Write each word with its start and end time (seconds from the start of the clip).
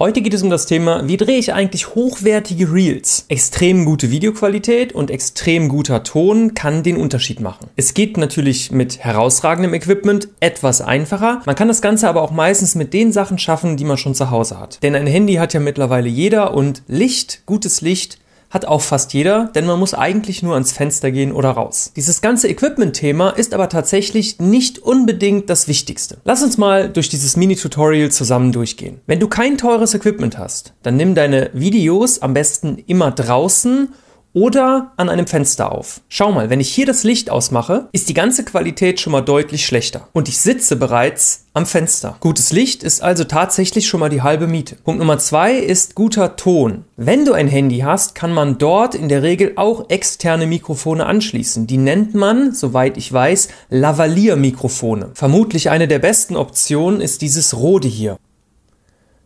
Heute 0.00 0.22
geht 0.22 0.34
es 0.34 0.42
um 0.42 0.50
das 0.50 0.66
Thema, 0.66 1.06
wie 1.06 1.16
drehe 1.16 1.38
ich 1.38 1.52
eigentlich 1.52 1.94
hochwertige 1.94 2.72
Reels? 2.72 3.26
Extrem 3.28 3.84
gute 3.84 4.10
Videoqualität 4.10 4.92
und 4.92 5.08
extrem 5.08 5.68
guter 5.68 6.02
Ton 6.02 6.52
kann 6.52 6.82
den 6.82 6.96
Unterschied 6.96 7.38
machen. 7.38 7.68
Es 7.76 7.94
geht 7.94 8.16
natürlich 8.16 8.72
mit 8.72 8.98
herausragendem 8.98 9.72
Equipment 9.72 10.30
etwas 10.40 10.80
einfacher. 10.80 11.42
Man 11.46 11.54
kann 11.54 11.68
das 11.68 11.80
Ganze 11.80 12.08
aber 12.08 12.22
auch 12.22 12.32
meistens 12.32 12.74
mit 12.74 12.92
den 12.92 13.12
Sachen 13.12 13.38
schaffen, 13.38 13.76
die 13.76 13.84
man 13.84 13.96
schon 13.96 14.16
zu 14.16 14.32
Hause 14.32 14.58
hat. 14.58 14.82
Denn 14.82 14.96
ein 14.96 15.06
Handy 15.06 15.34
hat 15.34 15.54
ja 15.54 15.60
mittlerweile 15.60 16.08
jeder 16.08 16.54
und 16.54 16.82
Licht, 16.88 17.42
gutes 17.46 17.80
Licht, 17.80 18.18
hat 18.54 18.64
auch 18.64 18.80
fast 18.80 19.12
jeder, 19.12 19.50
denn 19.54 19.66
man 19.66 19.78
muss 19.78 19.92
eigentlich 19.92 20.42
nur 20.42 20.54
ans 20.54 20.72
Fenster 20.72 21.10
gehen 21.10 21.32
oder 21.32 21.50
raus. 21.50 21.92
Dieses 21.96 22.22
ganze 22.22 22.48
Equipment-Thema 22.48 23.30
ist 23.30 23.52
aber 23.52 23.68
tatsächlich 23.68 24.38
nicht 24.38 24.78
unbedingt 24.78 25.50
das 25.50 25.68
Wichtigste. 25.68 26.18
Lass 26.24 26.42
uns 26.42 26.56
mal 26.56 26.88
durch 26.88 27.08
dieses 27.08 27.36
Mini-Tutorial 27.36 28.10
zusammen 28.10 28.52
durchgehen. 28.52 29.00
Wenn 29.06 29.20
du 29.20 29.28
kein 29.28 29.58
teures 29.58 29.92
Equipment 29.94 30.38
hast, 30.38 30.72
dann 30.82 30.96
nimm 30.96 31.14
deine 31.14 31.50
Videos 31.52 32.22
am 32.22 32.32
besten 32.32 32.78
immer 32.86 33.10
draußen 33.10 33.88
oder 34.34 34.92
an 34.96 35.08
einem 35.08 35.26
Fenster 35.26 35.72
auf. 35.72 36.02
Schau 36.08 36.32
mal, 36.32 36.50
wenn 36.50 36.60
ich 36.60 36.74
hier 36.74 36.84
das 36.84 37.04
Licht 37.04 37.30
ausmache, 37.30 37.88
ist 37.92 38.08
die 38.10 38.14
ganze 38.14 38.44
Qualität 38.44 39.00
schon 39.00 39.12
mal 39.12 39.22
deutlich 39.22 39.64
schlechter. 39.64 40.08
Und 40.12 40.28
ich 40.28 40.38
sitze 40.38 40.76
bereits 40.76 41.44
am 41.54 41.66
Fenster. 41.66 42.16
Gutes 42.18 42.52
Licht 42.52 42.82
ist 42.82 43.00
also 43.00 43.22
tatsächlich 43.24 43.86
schon 43.86 44.00
mal 44.00 44.10
die 44.10 44.22
halbe 44.22 44.48
Miete. 44.48 44.74
Punkt 44.74 44.98
Nummer 44.98 45.18
zwei 45.18 45.54
ist 45.54 45.94
guter 45.94 46.34
Ton. 46.36 46.84
Wenn 46.96 47.24
du 47.24 47.32
ein 47.32 47.46
Handy 47.46 47.78
hast, 47.78 48.16
kann 48.16 48.32
man 48.32 48.58
dort 48.58 48.96
in 48.96 49.08
der 49.08 49.22
Regel 49.22 49.52
auch 49.54 49.88
externe 49.88 50.46
Mikrofone 50.46 51.06
anschließen. 51.06 51.68
Die 51.68 51.76
nennt 51.76 52.14
man, 52.14 52.52
soweit 52.52 52.96
ich 52.96 53.12
weiß, 53.12 53.48
Lavalier-Mikrofone. 53.70 55.10
Vermutlich 55.14 55.70
eine 55.70 55.86
der 55.86 56.00
besten 56.00 56.36
Optionen 56.36 57.00
ist 57.00 57.22
dieses 57.22 57.56
Rode 57.56 57.86
hier. 57.86 58.18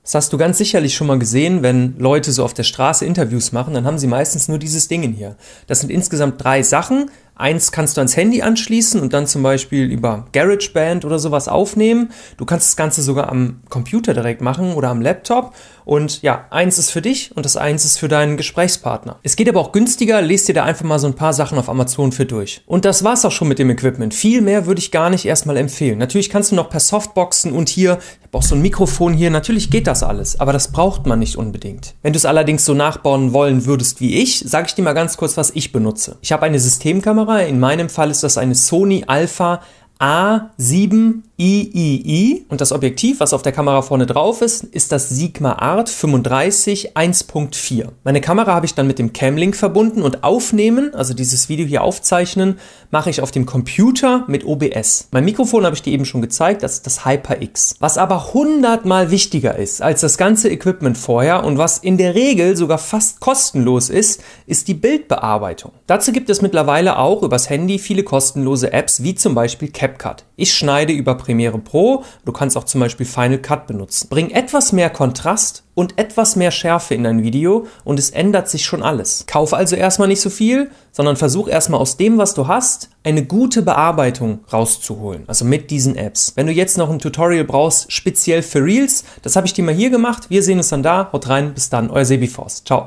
Das 0.09 0.15
hast 0.15 0.33
du 0.33 0.39
ganz 0.39 0.57
sicherlich 0.57 0.95
schon 0.95 1.07
mal 1.07 1.19
gesehen, 1.19 1.63
wenn 1.63 1.99
Leute 1.99 2.33
so 2.33 2.43
auf 2.43 2.55
der 2.55 2.63
Straße 2.63 3.05
Interviews 3.05 3.53
machen, 3.53 3.75
dann 3.75 3.85
haben 3.85 3.99
sie 3.99 4.07
meistens 4.07 4.49
nur 4.49 4.59
dieses 4.59 4.89
Ding 4.89 5.03
hier. 5.13 5.37
Das 5.67 5.81
sind 5.81 5.91
insgesamt 5.91 6.43
drei 6.43 6.63
Sachen. 6.63 7.11
Eins 7.39 7.71
kannst 7.71 7.97
du 7.97 8.01
ans 8.01 8.17
Handy 8.17 8.43
anschließen 8.43 9.01
und 9.01 9.13
dann 9.13 9.29
zum 9.29 9.45
Beispiel 9.45 9.85
über 9.85 10.27
GarageBand 10.33 11.05
oder 11.05 11.21
sowas 11.21 11.47
aufnehmen. 11.47 12.11
Du 12.37 12.45
kannst 12.45 12.67
das 12.67 12.77
Ganze 12.77 13.01
sogar 13.01 13.29
am 13.31 13.61
Computer 13.69 14.13
direkt 14.13 14.41
machen 14.41 14.75
oder 14.75 14.89
am 14.89 15.01
Laptop. 15.01 15.55
Und 15.85 16.21
ja, 16.21 16.45
eins 16.51 16.77
ist 16.77 16.91
für 16.91 17.01
dich 17.01 17.35
und 17.35 17.47
das 17.47 17.57
eins 17.57 17.87
ist 17.87 17.99
für 17.99 18.09
deinen 18.09 18.37
Gesprächspartner. 18.37 19.21
Es 19.23 19.37
geht 19.37 19.49
aber 19.49 19.61
auch 19.61 19.73
günstiger. 19.73 20.21
Lest 20.21 20.49
dir 20.49 20.53
da 20.53 20.65
einfach 20.65 20.85
mal 20.85 20.99
so 20.99 21.07
ein 21.07 21.15
paar 21.15 21.33
Sachen 21.33 21.59
auf 21.59 21.71
Amazon 21.71 22.13
für 22.13 22.27
durch. 22.27 22.61
Und 22.67 22.85
das 22.85 23.05
war's 23.05 23.25
auch 23.25 23.33
schon 23.33 23.49
mit 23.49 23.59
dem 23.59 23.71
Equipment. 23.71 24.13
Viel 24.13 24.43
mehr 24.43 24.67
würde 24.67 24.81
ich 24.81 24.91
gar 24.91 25.09
nicht 25.09 25.25
erstmal 25.25 25.57
empfehlen. 25.57 25.97
Natürlich 25.99 26.29
kannst 26.29 26.51
du 26.51 26.57
noch 26.57 26.69
per 26.69 26.81
Softboxen 26.81 27.53
und 27.53 27.71
hier, 27.71 27.99
ich 28.21 28.27
habe 28.27 28.39
auch 28.39 28.43
so 28.43 28.57
ein 28.57 28.61
Mikrofon 28.61 29.15
hier. 29.15 29.31
Natürlich 29.31 29.71
geht 29.71 29.87
das 29.87 30.03
alles, 30.03 30.39
aber 30.39 30.53
das 30.53 30.73
braucht 30.73 31.07
man 31.07 31.21
nicht 31.21 31.37
unbedingt. 31.37 31.95
Wenn 32.03 32.13
du 32.13 32.19
es 32.19 32.27
allerdings 32.27 32.65
so 32.67 32.75
nachbauen 32.75 33.33
wollen 33.33 33.65
würdest 33.65 34.01
wie 34.01 34.21
ich, 34.21 34.41
sage 34.41 34.67
ich 34.67 34.75
dir 34.75 34.83
mal 34.83 34.93
ganz 34.93 35.17
kurz, 35.17 35.39
was 35.39 35.53
ich 35.55 35.73
benutze. 35.73 36.19
Ich 36.21 36.33
habe 36.33 36.45
eine 36.45 36.59
Systemkamera 36.59 37.28
Kamera. 37.29 37.43
In 37.47 37.61
meinem 37.61 37.89
Fall 37.89 38.11
ist 38.11 38.23
das 38.23 38.39
eine 38.39 38.55
Sony 38.55 39.05
Alpha 39.07 39.61
A7 39.99 41.23
III 41.41 42.47
und 42.49 42.61
das 42.61 42.73
Objektiv, 42.73 43.21
was 43.21 43.33
auf 43.33 43.43
der 43.43 43.53
Kamera 43.53 43.83
vorne 43.83 44.07
drauf 44.07 44.43
ist, 44.43 44.65
ist 44.65 44.91
das 44.91 45.09
Sigma 45.09 45.53
Art 45.53 45.89
35 45.89 46.97
1.4. 46.97 47.91
Meine 48.03 48.21
Kamera 48.21 48.55
habe 48.55 48.67
ich 48.67 48.75
dann 48.75 48.89
mit 48.89 48.99
dem 48.99 49.13
Camlink 49.13 49.55
verbunden 49.55 50.03
und 50.03 50.25
aufnehmen, 50.25 50.93
also 50.95 51.15
dieses 51.15 51.49
Video 51.49 51.65
hier 51.65 51.83
aufzeichnen, 51.83 52.59
mache 52.91 53.11
ich 53.11 53.21
auf 53.23 53.31
dem 53.31 53.47
Computer 53.47 54.25
mit 54.27 54.45
OBS. 54.45 55.09
Mein 55.13 55.25
Mikrofon 55.25 55.65
habe 55.65 55.77
ich 55.77 55.83
dir 55.83 55.93
eben 55.93 56.05
schon 56.05 56.23
gezeigt, 56.23 56.65
das 56.65 56.75
ist 56.75 56.87
das 56.87 57.05
HyperX. 57.05 57.77
Was 57.79 57.99
aber 57.99 58.35
hundertmal 58.35 59.13
wichtiger 59.13 59.57
ist 59.57 59.81
als 59.81 60.01
das 60.01 60.19
ganze 60.19 60.49
Equipment 60.49 60.99
vorher 60.99 61.45
und 61.45 61.57
was 61.57 61.79
in 61.79 61.99
der 61.99 62.17
Regel 62.17 62.57
sogar 62.57 62.79
fast 62.79 63.21
kostenlos 63.21 63.91
ist, 63.91 64.23
ist 64.47 64.67
die 64.67 64.75
Bildbearbeitung. 64.75 65.71
Dazu 65.87 66.11
gibt 66.11 66.31
es 66.31 66.43
mittlerweile 66.43 66.99
auch 66.99 67.23
übers 67.23 67.49
Handy 67.49 67.79
viele 67.79 68.03
kostenlose 68.03 68.73
Apps, 68.73 69.05
wie 69.05 69.15
zum 69.15 69.37
Beispiel 69.37 69.69
CapCut. 69.89 70.25
Ich 70.37 70.55
schneide 70.55 70.93
über 70.93 71.15
Premiere 71.17 71.59
Pro. 71.59 72.05
Du 72.25 72.33
kannst 72.33 72.57
auch 72.57 72.65
zum 72.65 72.81
Beispiel 72.81 73.07
Final 73.07 73.39
Cut 73.39 73.67
benutzen. 73.67 74.09
Bring 74.09 74.31
etwas 74.31 74.73
mehr 74.73 74.91
Kontrast 74.91 75.65
und 75.75 75.99
etwas 75.99 76.37
mehr 76.37 76.51
Schärfe 76.51 76.95
in 76.95 77.05
dein 77.05 77.23
Video 77.23 77.67
und 77.85 77.99
es 77.99 78.11
ändert 78.11 78.49
sich 78.49 78.65
schon 78.65 78.83
alles. 78.83 79.25
Kauf 79.27 79.55
also 79.55 79.77
erstmal 79.77 80.09
nicht 80.09 80.21
so 80.21 80.31
viel, 80.31 80.71
sondern 80.93 81.17
versuch 81.17 81.49
erstmal 81.49 81.81
aus 81.81 81.97
dem, 81.97 82.19
was 82.19 82.35
du 82.35 82.47
hast, 82.49 82.91
eine 83.05 83.25
gute 83.25 83.63
Bearbeitung 83.63 84.41
rauszuholen. 84.53 85.25
Also 85.27 85.45
mit 85.45 85.71
diesen 85.71 85.97
Apps. 85.97 86.33
Wenn 86.35 86.47
du 86.47 86.53
jetzt 86.53 86.79
noch 86.79 86.91
ein 86.91 86.99
Tutorial 86.99 87.45
brauchst, 87.45 87.93
speziell 87.93 88.43
für 88.43 88.63
Reels, 88.63 89.05
das 89.23 89.37
habe 89.37 89.47
ich 89.47 89.55
dir 89.55 89.65
mal 89.65 89.75
hier 89.75 89.91
gemacht. 89.91 90.31
Wir 90.31 90.43
sehen 90.43 90.59
uns 90.59 90.69
dann 90.69 90.83
da. 90.83 91.11
Haut 91.13 91.29
rein, 91.29 91.55
bis 91.55 91.71
dann, 91.71 91.91
euer 91.91 92.05
Sebi 92.05 92.27
Force. 92.27 92.63
Ciao. 92.65 92.87